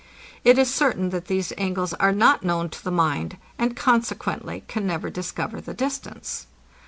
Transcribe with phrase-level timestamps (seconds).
[0.43, 4.87] It is certain, that these angles are not known to the mind, and consequently can
[4.87, 6.47] never discover the distance.